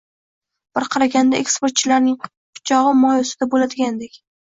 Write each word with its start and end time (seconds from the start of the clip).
Bir 0.77 0.85
qaraganda 0.93 1.41
eksportchilarning 1.43 2.15
«pichog‘i 2.23 2.95
moy 3.03 3.21
ustida» 3.25 3.49
bo‘ladigandek 3.53 4.19